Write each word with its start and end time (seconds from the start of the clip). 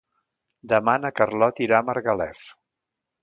Demà 0.71 0.95
na 1.03 1.11
Carlota 1.19 1.63
irà 1.67 1.79
a 1.83 1.87
Margalef. 1.91 2.47